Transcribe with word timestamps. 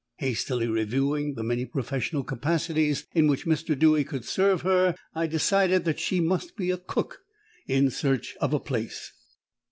Hastily 0.17 0.65
reviewing 0.67 1.35
the 1.35 1.43
many 1.43 1.63
professional 1.63 2.23
capacities 2.23 3.05
in 3.13 3.27
which 3.27 3.45
Mr. 3.45 3.77
Dewy 3.77 4.03
could 4.03 4.25
serve 4.25 4.63
her, 4.63 4.95
I 5.13 5.27
decided 5.27 5.85
that 5.85 5.99
she 5.99 6.19
must 6.19 6.57
be 6.57 6.71
a 6.71 6.79
cook 6.79 7.19
in 7.67 7.91
search 7.91 8.35
of 8.37 8.51
a 8.51 8.59
place. 8.59 9.13